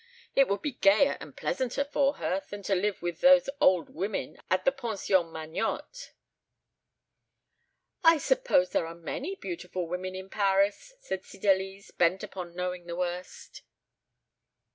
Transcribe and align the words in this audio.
It 0.35 0.47
would 0.47 0.63
be 0.63 0.71
gayer 0.71 1.15
and 1.19 1.37
pleasanter 1.37 1.83
for 1.85 2.13
her 2.15 2.41
than 2.49 2.63
to 2.63 2.73
live 2.73 3.03
with 3.03 3.21
those 3.21 3.51
old 3.59 3.93
women 3.93 4.41
at 4.49 4.65
the 4.65 4.71
Pension 4.71 5.27
Magnotte." 5.31 6.13
"I 8.03 8.17
suppose 8.17 8.71
there 8.71 8.87
are 8.87 8.95
many 8.95 9.35
beautiful 9.35 9.85
women 9.87 10.15
in 10.15 10.31
Paris?" 10.31 10.95
said 11.01 11.23
Cydalise, 11.23 11.91
bent 11.91 12.23
upon 12.23 12.55
knowing 12.55 12.87
the 12.87 12.95
worst. 12.95 13.61